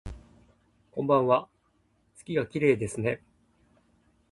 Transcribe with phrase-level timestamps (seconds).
[0.89, 1.47] こんばんわ、
[2.15, 3.21] 月がきれいですね